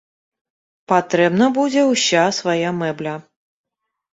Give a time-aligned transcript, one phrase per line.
[0.91, 3.13] Патрэбна будзе ўся свая мэбля.